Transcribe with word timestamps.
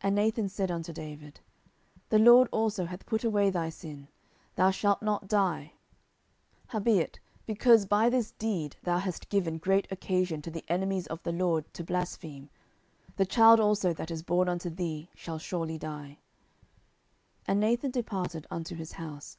And 0.00 0.14
Nathan 0.14 0.48
said 0.48 0.70
unto 0.70 0.94
David, 0.94 1.40
The 2.08 2.18
LORD 2.18 2.48
also 2.50 2.86
hath 2.86 3.04
put 3.04 3.22
away 3.22 3.50
thy 3.50 3.68
sin; 3.68 4.08
thou 4.54 4.70
shalt 4.70 5.02
not 5.02 5.28
die. 5.28 5.74
10:012:014 6.68 6.68
Howbeit, 6.68 7.20
because 7.44 7.84
by 7.84 8.08
this 8.08 8.30
deed 8.30 8.76
thou 8.84 8.96
hast 8.96 9.28
given 9.28 9.58
great 9.58 9.86
occasion 9.92 10.40
to 10.40 10.50
the 10.50 10.64
enemies 10.68 11.06
of 11.08 11.22
the 11.22 11.32
LORD 11.32 11.66
to 11.74 11.84
blaspheme, 11.84 12.48
the 13.16 13.26
child 13.26 13.60
also 13.60 13.92
that 13.92 14.10
is 14.10 14.22
born 14.22 14.48
unto 14.48 14.70
thee 14.70 15.10
shall 15.14 15.38
surely 15.38 15.76
die. 15.76 16.16
10:012:015 17.46 17.46
And 17.48 17.60
Nathan 17.60 17.90
departed 17.90 18.46
unto 18.50 18.74
his 18.74 18.92
house. 18.92 19.36